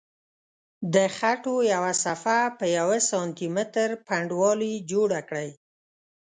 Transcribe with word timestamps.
د 0.93 0.95
خټو 1.17 1.55
یوه 1.73 1.93
صفحه 2.03 2.41
په 2.57 2.65
یوه 2.77 2.97
سانتي 3.09 3.47
متر 3.55 3.89
پنډوالي 4.07 4.73
جوړه 4.91 5.19
کړئ. 5.29 5.49